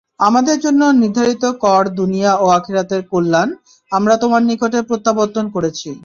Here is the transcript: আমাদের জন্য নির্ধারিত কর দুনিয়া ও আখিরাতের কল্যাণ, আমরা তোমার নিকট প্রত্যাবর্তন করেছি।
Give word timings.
আমাদের 0.19 0.57
জন্য 0.59 0.81
নির্ধারিত 1.01 1.43
কর 1.63 1.83
দুনিয়া 1.99 2.31
ও 2.35 2.45
আখিরাতের 2.57 3.01
কল্যাণ, 3.11 3.49
আমরা 3.91 4.15
তোমার 4.23 4.41
নিকট 4.49 4.73
প্রত্যাবর্তন 4.89 5.45
করেছি। 5.55 5.89